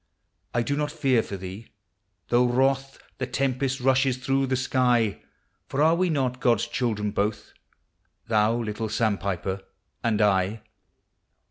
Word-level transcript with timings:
I 0.55 0.63
do 0.63 0.75
not 0.75 0.91
fear 0.91 1.21
for 1.21 1.37
thee, 1.37 1.67
though 2.29 2.47
wroth 2.47 2.97
The 3.19 3.27
tempest 3.27 3.79
rushes 3.79 4.17
through 4.17 4.47
the 4.47 4.55
sky: 4.55 5.21
For 5.67 5.79
are 5.83 5.93
we 5.93 6.09
not 6.09 6.39
God? 6.41 6.59
s 6.59 6.65
children 6.67 7.11
both, 7.11 7.53
Thou, 8.27 8.55
little 8.55 8.89
sandpiper, 8.89 9.61
and 10.03 10.19
I? 10.19 10.63